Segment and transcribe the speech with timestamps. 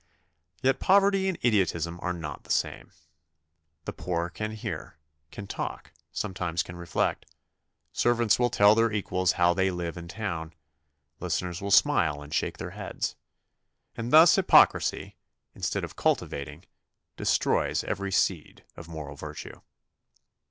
[0.63, 2.91] Yet poverty and idiotism are not the same.
[3.85, 4.97] The poor can hear,
[5.29, 7.27] can talk, sometimes can reflect;
[7.93, 10.53] servants will tell their equals how they live in town;
[11.19, 13.15] listeners will smile and shake their heads;
[13.95, 15.17] and thus hypocrisy,
[15.53, 16.65] instead of cultivating,
[17.15, 19.61] destroys every seed of moral virtue.